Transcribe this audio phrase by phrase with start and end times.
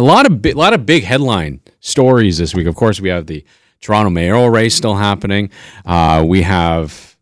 [0.00, 2.66] A lot of bi- lot of big headline stories this week.
[2.66, 3.44] Of course, we have the
[3.80, 5.50] Toronto mayoral race still happening.
[5.84, 7.16] Uh, we have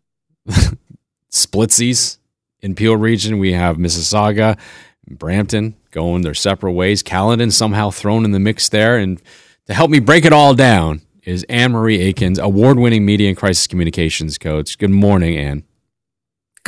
[1.31, 2.17] splitsies
[2.61, 3.39] in Peel region.
[3.39, 4.59] We have Mississauga,
[5.09, 7.01] Brampton going their separate ways.
[7.01, 8.97] Caledon somehow thrown in the mix there.
[8.97, 9.21] And
[9.65, 13.37] to help me break it all down is Anne Marie Aikins, award winning media and
[13.37, 14.77] crisis communications coach.
[14.77, 15.63] Good morning, Anne.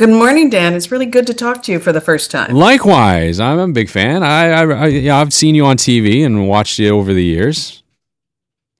[0.00, 0.72] Good morning, Dan.
[0.72, 2.54] It's really good to talk to you for the first time.
[2.54, 4.22] Likewise, I'm a big fan.
[4.22, 7.82] I, I, I yeah, I've seen you on TV and watched you over the years.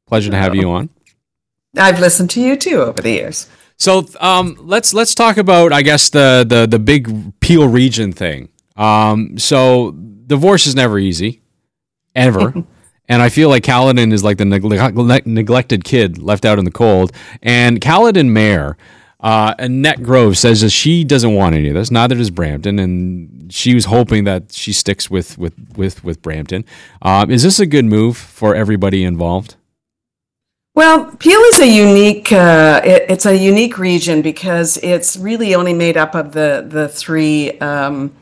[0.06, 0.88] Pleasure to have you on.
[1.76, 3.50] I've listened to you too over the years.
[3.76, 8.48] So um, let's let's talk about I guess the the the big Peel region thing.
[8.78, 11.42] Um, so divorce is never easy,
[12.14, 12.54] ever.
[13.10, 16.70] and I feel like Caledon is like the neg- neglected kid left out in the
[16.70, 17.12] cold.
[17.42, 18.78] And Caledon Mayor
[19.22, 21.90] uh, Annette Grove says that she doesn't want any of this.
[21.90, 26.64] Neither does Brampton, and she was hoping that she sticks with with with with Brampton.
[27.02, 29.56] Um, is this a good move for everybody involved?
[30.74, 32.32] Well, Peel is a unique.
[32.32, 36.88] Uh, it, it's a unique region because it's really only made up of the the
[36.88, 38.14] three um,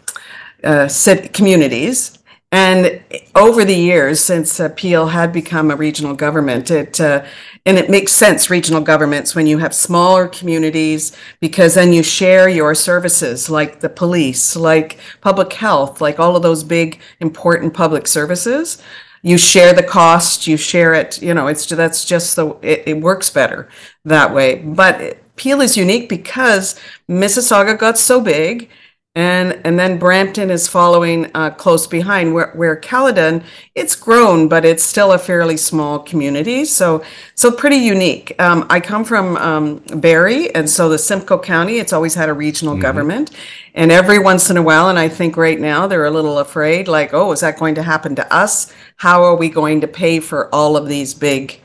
[0.65, 0.89] uh,
[1.33, 2.19] communities,
[2.51, 3.03] and
[3.35, 7.27] over the years, since uh, Peel had become a regional government, it uh,
[7.67, 12.49] and it makes sense regional governments when you have smaller communities because then you share
[12.49, 18.07] your services like the police, like public health, like all of those big important public
[18.07, 18.83] services.
[19.21, 21.21] You share the cost, you share it.
[21.21, 23.69] You know, it's that's just the it, it works better
[24.07, 24.55] that way.
[24.55, 28.71] But Peel is unique because Mississauga got so big
[29.19, 32.35] and and then Brampton is following uh, close behind.
[32.35, 33.43] Where where Caledon,
[33.75, 37.03] it's grown, but it's still a fairly small community, so
[37.35, 38.41] so pretty unique.
[38.41, 42.33] Um, I come from um, Barrie, and so the Simcoe County, it's always had a
[42.33, 42.83] regional mm-hmm.
[42.83, 43.33] government,
[43.75, 46.87] and every once in a while, and I think right now they're a little afraid,
[46.87, 48.73] like, oh, is that going to happen to us?
[48.99, 51.61] How are we going to pay for all of these big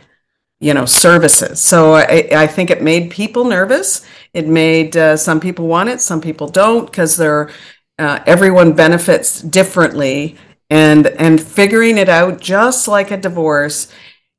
[0.64, 1.60] you know services.
[1.60, 4.06] So I, I, think it made people nervous.
[4.34, 7.52] It made uh, some people want it some people don't because they're
[8.00, 10.38] uh, everyone benefits differently.
[10.70, 13.92] And and figuring it out just like a divorce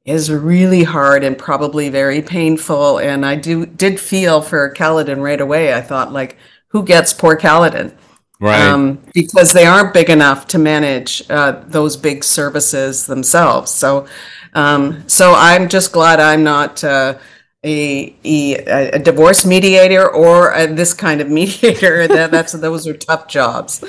[0.06, 2.98] is really hard and probably very painful.
[2.98, 5.74] And i do did feel for caledon right away.
[5.74, 6.38] I thought like
[6.68, 7.96] who gets poor caledon
[8.40, 14.06] right um, because they aren't big enough to manage uh, those big services themselves so
[14.54, 17.18] um, so I'm just glad I'm not uh,
[17.64, 18.54] a, a,
[18.92, 22.06] a divorce mediator or a, this kind of mediator.
[22.06, 23.84] that that's those are tough jobs.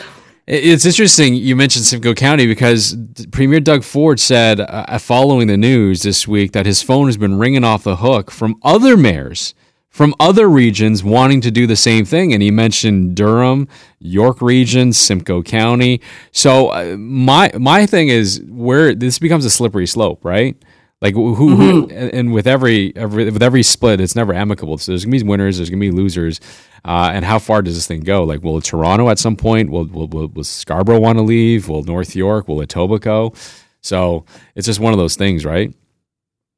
[0.48, 2.96] It's interesting you mentioned Simcoe County because
[3.32, 7.40] Premier Doug Ford said, uh, following the news this week, that his phone has been
[7.40, 9.56] ringing off the hook from other mayors
[9.96, 12.34] from other regions wanting to do the same thing.
[12.34, 13.70] And he mentioned Durham,
[14.00, 16.02] York region, Simcoe County.
[16.34, 20.62] So uh, my my thing is where this becomes a slippery slope, right?
[21.00, 21.62] Like who, mm-hmm.
[21.62, 24.78] who and with every, every with every split, it's never amicable.
[24.80, 26.42] So there's gonna be winners, there's gonna be losers,
[26.84, 28.26] uh, and how far does this thing go?
[28.26, 29.70] Like, will Toronto at some point?
[29.70, 31.70] Will will, will, will Scarborough want to leave?
[31.70, 32.50] Will North York?
[32.50, 33.38] Will Etobicoke?
[33.80, 34.26] So
[34.56, 35.74] it's just one of those things, right?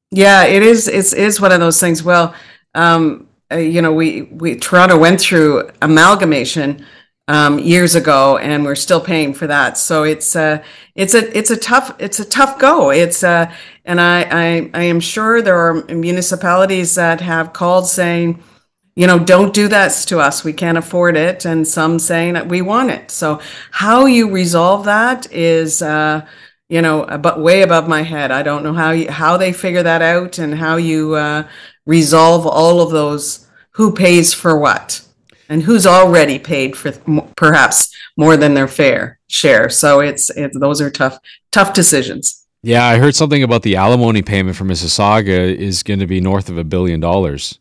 [0.09, 0.87] Yeah, it is.
[0.87, 2.01] It's is one of those things.
[2.01, 2.33] Well,
[2.73, 6.85] um, uh, you know, we, we Toronto went through amalgamation
[7.27, 9.77] um, years ago, and we're still paying for that.
[9.77, 10.63] So it's uh,
[10.95, 12.89] it's a it's a tough it's a tough go.
[12.89, 13.53] It's uh,
[13.85, 18.41] and I, I I am sure there are municipalities that have called saying,
[18.95, 20.43] you know, don't do this to us.
[20.43, 23.11] We can't afford it, and some saying that we want it.
[23.11, 23.41] So
[23.71, 25.81] how you resolve that is.
[25.81, 26.25] Uh,
[26.69, 28.29] you know, but way above my head.
[28.29, 31.47] I don't know how you, how they figure that out and how you uh,
[31.87, 35.01] resolve all of those who pays for what
[35.49, 36.91] and who's already paid for
[37.35, 39.69] perhaps more than their fair share.
[39.69, 41.17] So it's, it's those are tough
[41.51, 42.45] tough decisions.
[42.61, 46.49] Yeah, I heard something about the alimony payment for Mississauga is going to be north
[46.49, 47.59] of a billion dollars.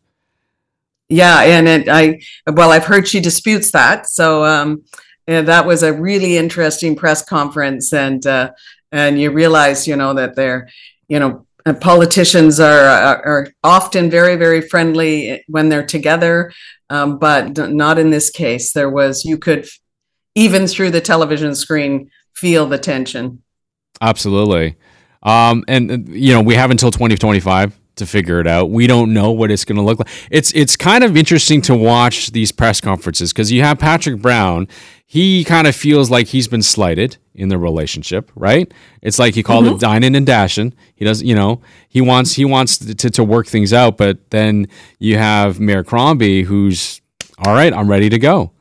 [1.08, 2.20] Yeah, and it, I
[2.50, 4.08] well, I've heard she disputes that.
[4.08, 4.82] So um,
[5.28, 8.52] yeah, that was a really interesting press conference, and uh,
[8.90, 10.68] and you realize, you know, that they're,
[11.08, 16.52] you know, and politicians are, are, are often very very friendly when they're together
[16.88, 19.66] um, but not in this case there was you could
[20.34, 23.42] even through the television screen feel the tension
[24.00, 24.76] absolutely
[25.22, 28.70] um, and you know we have until 2025 to figure it out.
[28.70, 30.08] We don't know what it's going to look like.
[30.30, 34.68] It's it's kind of interesting to watch these press conferences because you have Patrick Brown.
[35.06, 38.72] He kind of feels like he's been slighted in the relationship, right?
[39.02, 39.76] It's like he called mm-hmm.
[39.76, 40.74] it dining and dashing.
[40.94, 44.68] He does, you know, he wants he wants to, to work things out, but then
[44.98, 47.00] you have Mayor Crombie who's
[47.38, 47.72] all right.
[47.72, 48.52] I'm ready to go.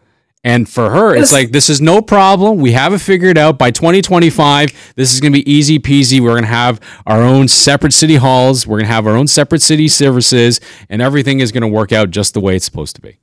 [0.43, 2.59] And for her, it's like this is no problem.
[2.59, 3.57] We have it figured out.
[3.57, 6.19] By 2025, this is going to be easy peasy.
[6.19, 8.67] We're going to have our own separate city halls.
[8.67, 11.91] We're going to have our own separate city services, and everything is going to work
[11.91, 13.17] out just the way it's supposed to be.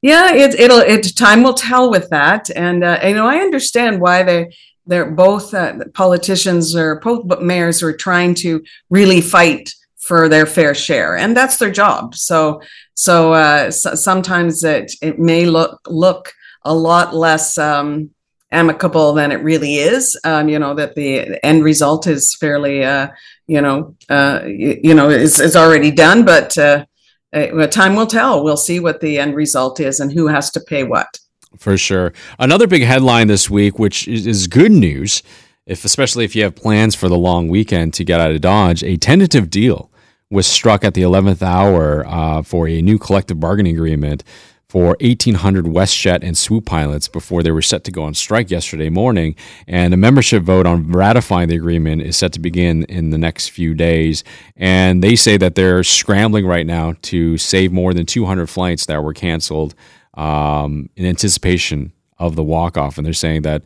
[0.00, 4.00] Yeah, it, it'll it time will tell with that, and uh, you know I understand
[4.00, 4.54] why they
[4.86, 10.74] they're both uh, politicians or both mayors are trying to really fight for their fair
[10.74, 12.14] share, and that's their job.
[12.14, 12.60] So
[12.98, 18.10] so, uh, so sometimes it it may look look a lot less um,
[18.50, 20.18] amicable than it really is.
[20.24, 23.10] Um, you know that the end result is fairly uh,
[23.46, 26.86] you know uh, you, you, know is is already done, but uh,
[27.32, 28.42] uh, time will tell.
[28.42, 31.18] We'll see what the end result is and who has to pay what.
[31.58, 32.12] For sure.
[32.38, 35.22] Another big headline this week, which is good news,
[35.66, 38.82] if especially if you have plans for the long weekend to get out of Dodge,
[38.82, 39.90] a tentative deal
[40.30, 44.24] was struck at the 11th hour uh, for a new collective bargaining agreement
[44.68, 48.90] for 1,800 WestJet and Swoop pilots before they were set to go on strike yesterday
[48.90, 49.34] morning.
[49.66, 53.48] And a membership vote on ratifying the agreement is set to begin in the next
[53.48, 54.24] few days.
[54.56, 59.02] And they say that they're scrambling right now to save more than 200 flights that
[59.02, 59.74] were canceled
[60.14, 62.98] um, in anticipation of the walk off.
[62.98, 63.62] And they're saying that.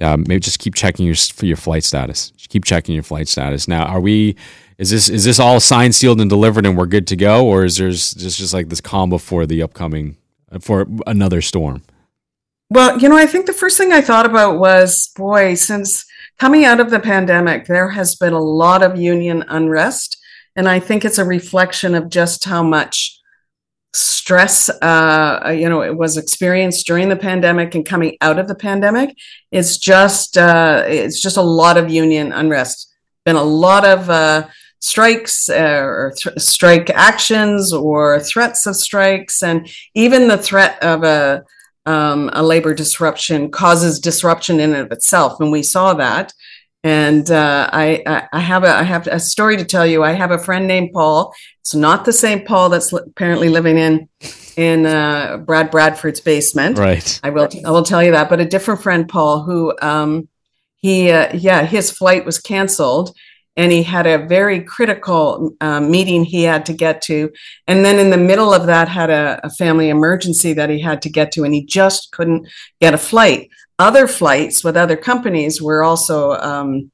[0.00, 2.30] Uh, maybe just keep checking your for your flight status.
[2.30, 3.68] Just keep checking your flight status.
[3.68, 4.36] Now, are we
[4.78, 7.66] is this is this all signed, sealed, and delivered, and we're good to go, or
[7.66, 10.16] is there's just just like this calm before the upcoming
[10.60, 11.82] for another storm?
[12.70, 16.06] Well, you know, I think the first thing I thought about was, boy, since
[16.38, 20.16] coming out of the pandemic, there has been a lot of union unrest,
[20.56, 23.20] and I think it's a reflection of just how much
[23.94, 28.54] stress uh, you know it was experienced during the pandemic and coming out of the
[28.54, 29.16] pandemic.
[29.50, 32.92] It's just uh, it's just a lot of union unrest.
[33.24, 34.48] Been a lot of uh,
[34.82, 41.04] strikes uh, or th- strike actions or threats of strikes, and even the threat of
[41.04, 41.44] a
[41.86, 46.32] um, a labor disruption causes disruption in and of itself, and we saw that.
[46.84, 50.02] And uh, I, I have a I have a story to tell you.
[50.02, 51.32] I have a friend named Paul.
[51.60, 54.08] It's not the same Paul that's apparently living in
[54.56, 56.76] in uh, Brad Bradford's basement.
[56.76, 57.20] Right.
[57.22, 60.28] I will I will tell you that, but a different friend, Paul, who um,
[60.76, 63.14] he uh, yeah his flight was canceled
[63.56, 67.30] and he had a very critical um, meeting he had to get to.
[67.66, 71.02] And then in the middle of that had a, a, family emergency that he had
[71.02, 72.48] to get to and he just couldn't
[72.80, 73.50] get a flight.
[73.78, 76.90] Other flights with other companies were also um,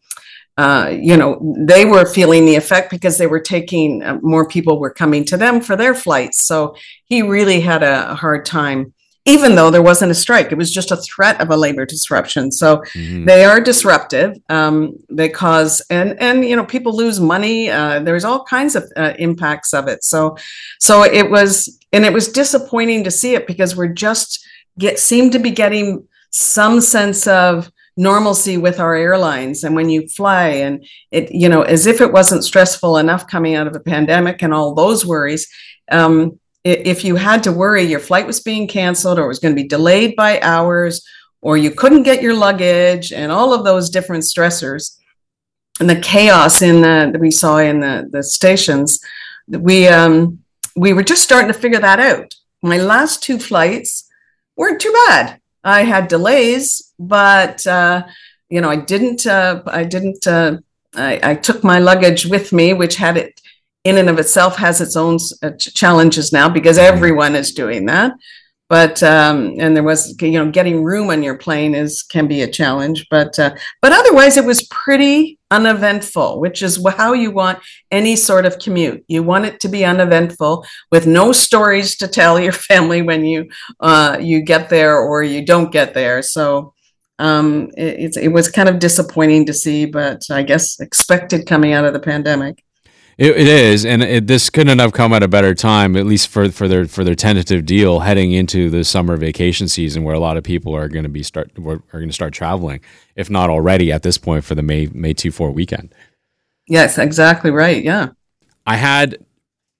[0.56, 4.80] uh, you know they were feeling the effect because they were taking uh, more people
[4.80, 6.46] were coming to them for their flights.
[6.46, 6.74] So
[7.04, 8.92] he really had a, a hard time
[9.28, 10.50] even though there wasn't a strike.
[10.50, 12.50] It was just a threat of a labor disruption.
[12.50, 13.26] So mm-hmm.
[13.26, 14.38] they are disruptive.
[14.48, 17.70] Um, they cause and and you know people lose money.
[17.70, 20.02] Uh, there's all kinds of uh, impacts of it.
[20.02, 20.36] So
[20.80, 24.44] so it was and it was disappointing to see it because we're just
[24.78, 30.06] get seem to be getting some sense of normalcy with our airlines and when you
[30.06, 33.80] fly and it you know as if it wasn't stressful enough coming out of a
[33.80, 35.48] pandemic and all those worries
[35.90, 39.54] um, if you had to worry your flight was being canceled or it was going
[39.54, 41.06] to be delayed by hours
[41.40, 44.96] or you couldn't get your luggage and all of those different stressors
[45.80, 49.00] and the chaos in the that we saw in the, the stations
[49.48, 50.38] we um
[50.76, 52.34] we were just starting to figure that out.
[52.62, 54.08] My last two flights
[54.56, 55.40] weren't too bad.
[55.64, 58.06] I had delays but uh
[58.48, 60.58] you know i didn't uh i didn't uh
[60.94, 63.40] I, I took my luggage with me which had it
[63.88, 66.94] in and of itself has its own uh, challenges now because mm-hmm.
[66.94, 68.12] everyone is doing that.
[68.68, 72.42] But um, and there was you know getting room on your plane is can be
[72.42, 73.06] a challenge.
[73.10, 77.58] But uh, but otherwise it was pretty uneventful which is how you want
[77.90, 79.02] any sort of commute.
[79.08, 83.48] You want it to be uneventful with no stories to tell your family when you
[83.80, 86.20] uh, you get there or you don't get there.
[86.20, 86.74] So
[87.18, 91.84] um, it, it was kind of disappointing to see but i guess expected coming out
[91.84, 92.62] of the pandemic
[93.18, 96.28] it, it is, and it, this couldn't have come at a better time, at least
[96.28, 100.20] for, for their for their tentative deal heading into the summer vacation season, where a
[100.20, 102.80] lot of people are going to be start are going to start traveling,
[103.16, 105.92] if not already at this point for the May May two four weekend.
[106.68, 107.82] Yes, exactly right.
[107.82, 108.10] Yeah,
[108.64, 109.18] I had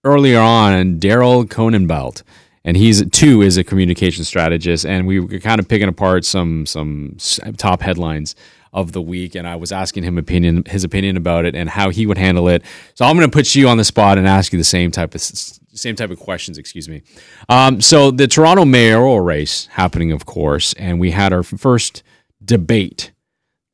[0.03, 2.25] earlier on Daryl Conenbelt,
[2.65, 6.67] and he's too is a communication strategist, and we were kind of picking apart some
[6.67, 7.17] some
[7.57, 8.35] top headlines
[8.73, 11.91] of the week, and I was asking him opinion his opinion about it and how
[11.91, 12.63] he would handle it.
[12.95, 15.15] So I'm going to put you on the spot and ask you the same type
[15.15, 16.59] of same type of questions.
[16.59, 17.03] Excuse me.
[17.49, 22.03] Um, so the Toronto mayoral race happening, of course, and we had our first
[22.45, 23.13] debate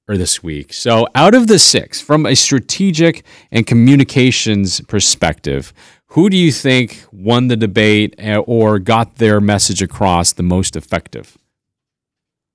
[0.07, 0.73] or this week.
[0.73, 5.73] So out of the six, from a strategic and communications perspective,
[6.09, 10.77] who do you think won the debate uh, or got their message across the most
[10.77, 11.37] effective?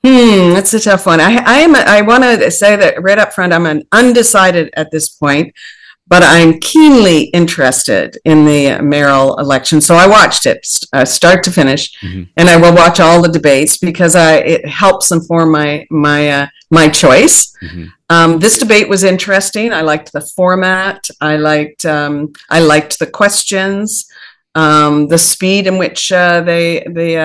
[0.04, 1.20] Hmm, that's a tough one.
[1.20, 1.76] I, I am.
[1.76, 5.54] I want to say that right up front, I'm an undecided at this point,
[6.08, 9.82] but I'm keenly interested in the mayoral election.
[9.82, 12.24] So I watched it uh, start to finish, mm-hmm.
[12.38, 16.48] and I will watch all the debates because I it helps inform my my uh,
[16.72, 17.54] my choice.
[17.62, 17.86] Mm-hmm.
[18.10, 19.74] Um, this debate was interesting.
[19.74, 21.10] I liked the format.
[21.20, 24.10] I liked um, I liked the questions,
[24.56, 27.18] um, the speed in which uh, they they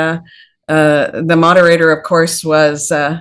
[0.68, 3.21] uh, the moderator, of course, was uh,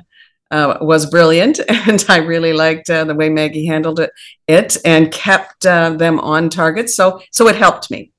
[0.52, 4.12] uh, was brilliant, and I really liked uh, the way Maggie handled it,
[4.48, 6.90] it and kept uh, them on target.
[6.90, 8.12] So, so it helped me.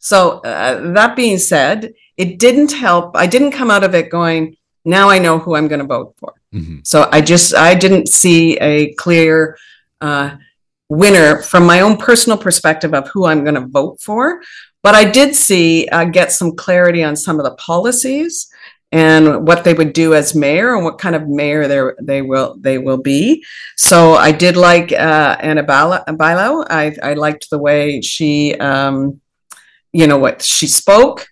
[0.00, 3.16] So that being said, it didn't help.
[3.16, 6.14] I didn't come out of it going, now I know who I'm going to vote
[6.18, 6.34] for.
[6.54, 6.78] Mm-hmm.
[6.84, 9.58] So I just I didn't see a clear
[10.88, 14.40] winner from my own personal perspective of who I'm going to vote for.
[14.82, 18.48] But I did see uh, get some clarity on some of the policies
[18.90, 22.56] and what they would do as mayor and what kind of mayor they they will
[22.58, 23.44] they will be.
[23.76, 26.66] So I did like uh, Ana Bailão.
[26.70, 29.20] I I liked the way she um,
[29.92, 31.26] you know what she spoke.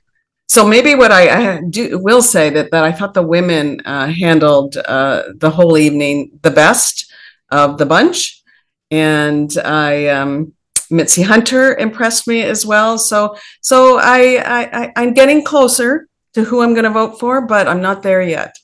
[0.48, 4.06] So maybe what I, I do will say that that I thought the women uh,
[4.06, 7.10] handled uh, the whole evening the best
[7.50, 8.42] of the bunch,
[8.90, 10.08] and I.
[10.08, 10.52] Um,
[10.88, 12.96] Mitzi Hunter impressed me as well.
[12.96, 16.06] So, so I, I, I, I'm getting closer
[16.36, 18.58] to who I'm going to vote for, but I'm not there yet.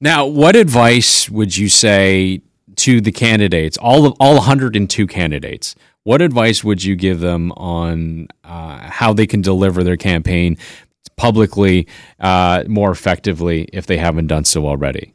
[0.00, 2.42] Now, what advice would you say
[2.76, 5.76] to the candidates, all of all 102 candidates?
[6.02, 10.58] What advice would you give them on uh, how they can deliver their campaign
[11.16, 11.86] publicly
[12.18, 15.14] uh, more effectively if they haven't done so already?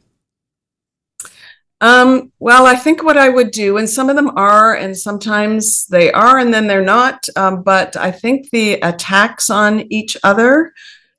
[1.82, 5.86] Um, well, I think what I would do, and some of them are, and sometimes
[5.88, 7.26] they are, and then they're not.
[7.36, 10.72] Um, but I think the attacks on each other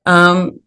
[0.06, 0.60] um,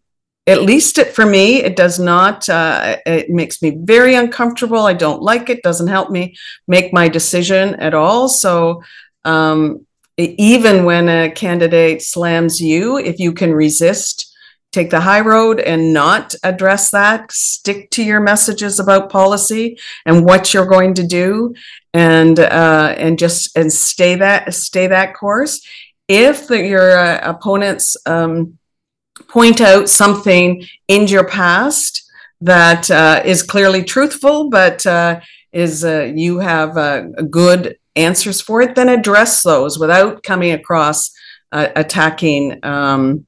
[0.47, 2.47] at least it, for me, it does not.
[2.47, 4.85] Uh, it makes me very uncomfortable.
[4.85, 5.63] I don't like it.
[5.63, 6.35] Doesn't help me
[6.67, 8.29] make my decision at all.
[8.29, 8.83] So
[9.23, 9.85] um,
[10.17, 14.31] even when a candidate slams you, if you can resist,
[14.71, 17.31] take the high road and not address that.
[17.31, 21.55] Stick to your messages about policy and what you're going to do,
[21.93, 25.65] and uh, and just and stay that stay that course.
[26.07, 28.59] If your uh, opponents um,
[29.27, 32.09] point out something in your past
[32.41, 35.19] that uh, is clearly truthful, but uh,
[35.51, 41.11] is uh, you have uh, good answers for it, then address those without coming across
[41.51, 43.25] uh, attacking um,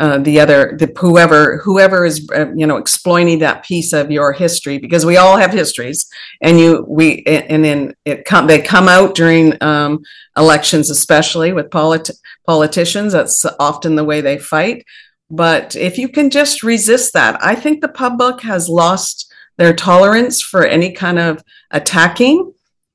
[0.00, 4.78] uh, the other, the whoever whoever is you know exploiting that piece of your history
[4.78, 6.08] because we all have histories,
[6.40, 9.98] and you we and then it come they come out during um,
[10.36, 12.10] elections, especially with polit-
[12.46, 13.12] politicians.
[13.12, 14.84] That's often the way they fight
[15.30, 20.40] but if you can just resist that, I think the public has lost their tolerance
[20.40, 22.52] for any kind of attacking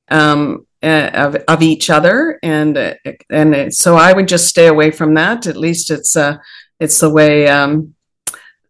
[0.09, 2.97] um, uh, of, of each other, and
[3.29, 5.47] and so I would just stay away from that.
[5.47, 6.37] At least it's uh,
[6.79, 7.93] it's the way um,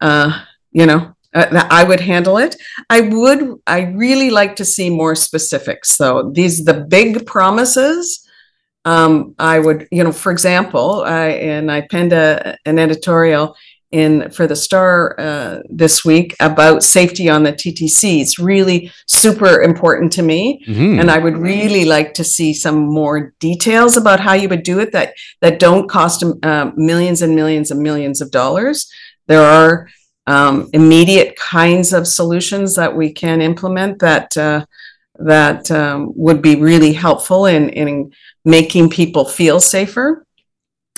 [0.02, 2.56] uh, you know uh, I would handle it.
[2.90, 3.60] I would.
[3.66, 5.90] I really like to see more specifics.
[5.90, 8.23] So these the big promises
[8.86, 13.56] um, I would, you know, for example, I, and I penned a, an editorial
[13.94, 18.22] in for the Star uh, this week about safety on the TTC.
[18.22, 21.00] It's really super important to me, mm-hmm.
[21.00, 24.80] and I would really like to see some more details about how you would do
[24.80, 28.92] it that that don't cost uh, millions and millions and millions of dollars.
[29.28, 29.88] There are
[30.26, 34.66] um, immediate kinds of solutions that we can implement that uh,
[35.20, 38.12] that um, would be really helpful in in
[38.46, 40.26] making people feel safer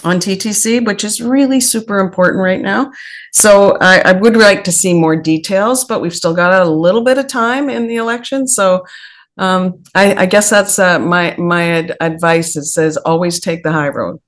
[0.03, 2.91] on TTC, which is really super important right now.
[3.31, 7.03] So I, I, would like to see more details, but we've still got a little
[7.03, 8.47] bit of time in the election.
[8.47, 8.85] So
[9.37, 12.55] um, I, I, guess that's uh, my my ad- advice.
[12.55, 14.21] Is says always take the high road.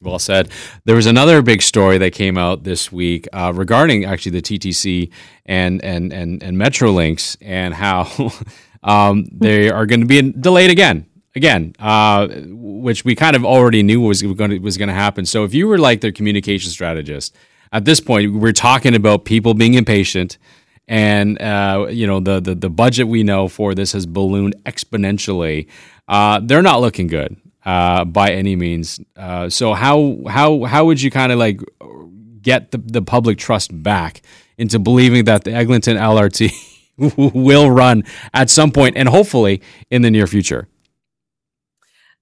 [0.00, 0.50] Well said.
[0.84, 5.12] There was another big story that came out this week uh, regarding actually the TTC
[5.46, 8.04] and and and and Metrolinx and how
[8.82, 13.82] um, they are going to be delayed again again, uh, which we kind of already
[13.82, 15.26] knew was going to, was going to happen.
[15.26, 17.34] So if you were like their communication strategist
[17.72, 20.38] at this point, we're talking about people being impatient,
[20.88, 25.68] and uh, you know the, the the budget we know for this has ballooned exponentially.
[26.08, 29.00] Uh, they're not looking good uh, by any means.
[29.16, 31.60] Uh, so how how how would you kind of like
[32.42, 34.20] get the, the public trust back
[34.58, 36.52] into believing that the Eglinton LRT
[37.16, 40.68] will run at some point and hopefully in the near future?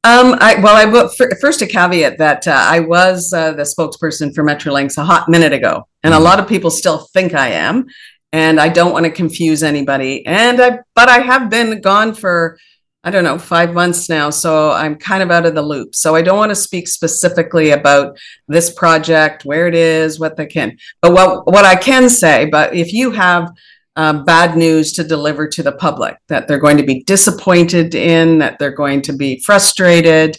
[0.03, 1.11] Um, I, well, I will
[1.41, 5.53] first a caveat that uh, I was uh, the spokesperson for Metrolinx a hot minute
[5.53, 6.25] ago, and a mm-hmm.
[6.25, 7.87] lot of people still think I am,
[8.33, 10.25] and I don't want to confuse anybody.
[10.25, 12.57] And I, but I have been gone for
[13.05, 15.95] I don't know five months now, so I'm kind of out of the loop.
[15.95, 18.19] So I don't want to speak specifically about
[18.49, 20.79] this project, where it is, what they can.
[21.03, 23.51] But what what I can say, but if you have
[23.97, 28.39] uh, bad news to deliver to the public, that they're going to be disappointed in,
[28.39, 30.37] that they're going to be frustrated,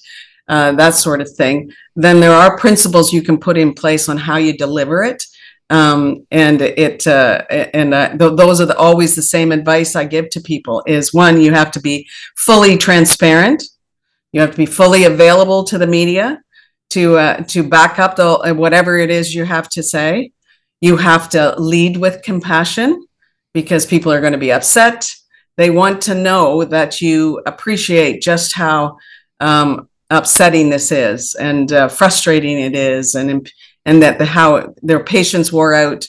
[0.48, 4.17] uh, that sort of thing, then there are principles you can put in place on
[4.17, 5.24] how you deliver it.
[5.70, 10.03] Um, and it uh, and uh, th- those are the, always the same advice I
[10.03, 13.63] give to people is one you have to be fully transparent.
[14.34, 16.41] You have to be fully available to the media
[16.89, 20.34] to uh, to back up the whatever it is you have to say.
[20.81, 23.08] You have to lead with compassion
[23.53, 25.12] because people are going to be upset.
[25.58, 28.98] They want to know that you appreciate just how
[29.39, 33.51] um, upsetting this is and uh, frustrating it is, and
[33.86, 36.08] and that the how their patience wore out.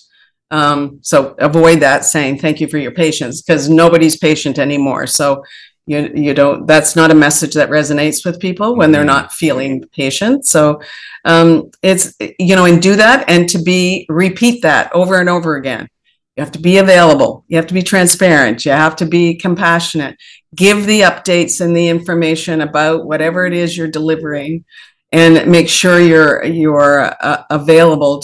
[0.51, 5.07] Um, so avoid that saying thank you for your patience because nobody's patient anymore.
[5.07, 5.45] So
[5.87, 9.09] you you don't that's not a message that resonates with people when they're mm-hmm.
[9.09, 10.47] not feeling patient.
[10.47, 10.81] So
[11.25, 15.57] um, it's you know and do that and to be repeat that over and over
[15.57, 15.89] again
[16.37, 17.45] you have to be available.
[17.49, 18.65] You have to be transparent.
[18.65, 20.17] You have to be compassionate.
[20.55, 24.65] Give the updates and the information about whatever it is you're delivering,
[25.11, 28.23] and make sure you're you're uh, available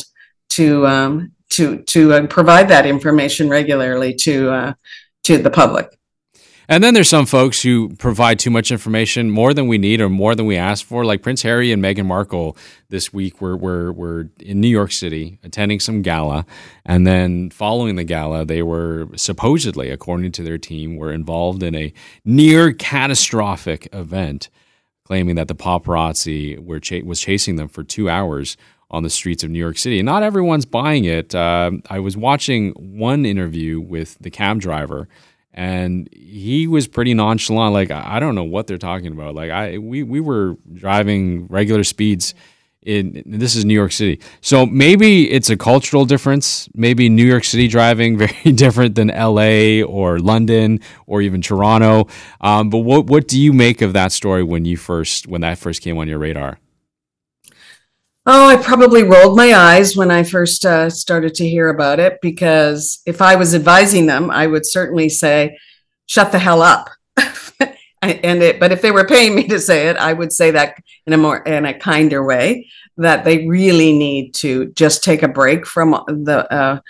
[0.51, 4.73] to um, to to uh, provide that information regularly to uh,
[5.25, 5.98] to the public.
[6.71, 10.11] And then there's some folks who provide too much information, more than we need or
[10.11, 11.03] more than we ask for.
[11.03, 12.59] Like Prince Harry and Meghan Markle
[12.91, 16.45] this week were, were, were in New York City attending some gala.
[16.85, 21.75] And then following the gala, they were supposedly, according to their team, were involved in
[21.75, 21.93] a
[22.27, 24.51] near catastrophic event,
[25.05, 28.59] claiming that the paparazzi were ch- was chasing them for two hours
[28.91, 30.01] on the streets of New York City.
[30.01, 31.35] And not everyone's buying it.
[31.35, 35.09] Uh, I was watching one interview with the cab driver
[35.55, 37.75] and he was pretty nonchalant.
[37.75, 39.35] Like I don't know what they're talking about.
[39.35, 42.35] Like I we we were driving regular speeds.
[42.83, 46.69] In, this is New York City, so maybe it's a cultural difference.
[46.75, 49.83] Maybe New York City driving very different than L.A.
[49.83, 52.07] or London or even Toronto.
[52.41, 55.59] Um, but what what do you make of that story when you first when that
[55.59, 56.61] first came on your radar?
[58.31, 62.19] Oh, I probably rolled my eyes when I first uh, started to hear about it
[62.21, 65.57] because if I was advising them, I would certainly say,
[66.05, 66.91] "Shut the hell up."
[68.03, 70.77] and it, but if they were paying me to say it, I would say that
[71.07, 75.29] in a more in a kinder way that they really need to just take a
[75.29, 76.81] break from the uh,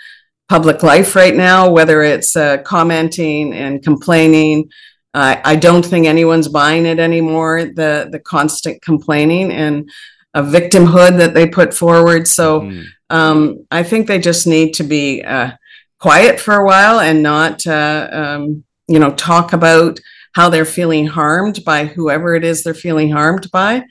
[0.49, 4.69] public life right now, whether it's uh, commenting and complaining.
[5.13, 7.63] I don't think anyone's buying it anymore.
[7.63, 9.89] The the constant complaining and
[10.33, 12.27] a victimhood that they put forward.
[12.27, 12.85] So mm.
[13.09, 15.51] um, I think they just need to be uh,
[15.99, 19.99] quiet for a while and not, uh, um, you know, talk about
[20.33, 23.83] how they're feeling harmed by whoever it is they're feeling harmed by.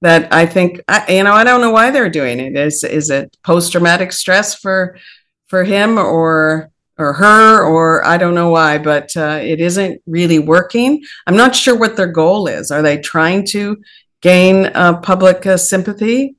[0.00, 2.56] That I think, I, you know, I don't know why they're doing it.
[2.56, 4.98] Is is it post traumatic stress for
[5.46, 10.38] for him or or her or I don't know why, but uh, it isn't really
[10.38, 11.02] working.
[11.26, 12.70] I'm not sure what their goal is.
[12.70, 13.78] Are they trying to
[14.24, 16.34] gain uh, public uh, sympathy.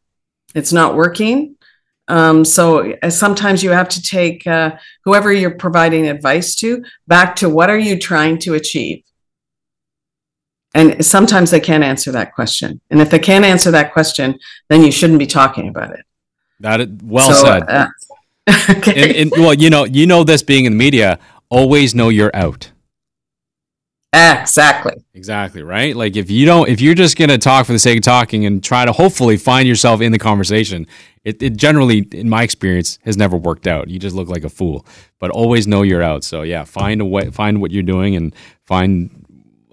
[0.56, 1.56] It's not working.
[2.08, 7.36] Um, so uh, sometimes you have to take uh, whoever you're providing advice to back
[7.38, 9.04] to what are you trying to achieve?
[10.74, 12.82] And sometimes they can't answer that question.
[12.89, 16.06] And if they can't answer that question, then you shouldn't be talking about it.
[16.60, 17.63] That is well so, said.
[17.69, 17.88] Uh,
[18.71, 19.04] okay.
[19.04, 21.19] and, and, well, you know, you know this being in the media,
[21.50, 22.71] always know you're out.
[24.15, 24.93] Exactly.
[25.13, 25.95] Exactly, right?
[25.95, 28.45] Like if you don't if you're just going to talk for the sake of talking
[28.45, 30.88] and try to hopefully find yourself in the conversation,
[31.23, 33.89] it, it generally in my experience has never worked out.
[33.89, 34.86] You just look like a fool.
[35.19, 36.23] But always know you're out.
[36.23, 38.34] So yeah, find a way find what you're doing and
[38.65, 39.10] find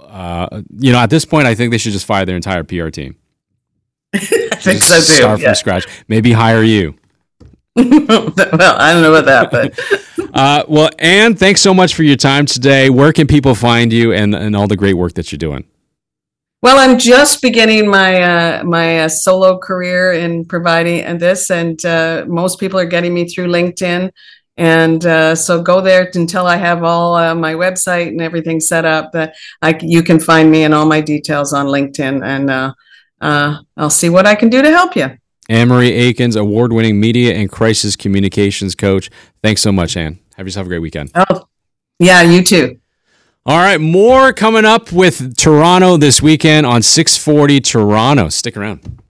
[0.01, 2.89] uh, you know, at this point I think they should just fire their entire PR
[2.89, 3.17] team.
[4.15, 5.03] I think so too.
[5.03, 5.49] Start yeah.
[5.49, 5.87] from scratch.
[6.09, 6.97] Maybe hire you.
[7.77, 7.87] well,
[8.37, 9.79] I don't know about that, but
[10.33, 12.91] uh, well, Anne, thanks so much for your time today.
[12.91, 15.65] Where can people find you and, and all the great work that you're doing?
[16.63, 21.85] Well, I'm just beginning my uh, my uh, solo career in providing and this, and
[21.85, 24.13] uh, most people are getting me through LinkedIn.
[24.57, 28.85] And uh, so go there until I have all uh, my website and everything set
[28.85, 29.11] up.
[29.11, 32.75] That I, you can find me and all my details on LinkedIn, and
[33.77, 35.19] I'll see what I can do to help you.
[35.53, 39.11] Anne Marie Aikins, award winning media and crisis communications coach.
[39.43, 40.19] Thanks so much, Anne.
[40.37, 41.11] Have yourself a great weekend.
[41.15, 41.45] Oh,
[41.99, 42.79] yeah, you too.
[43.45, 48.31] All right, more coming up with Toronto this weekend on 640 Toronto.
[48.31, 49.03] Stick around.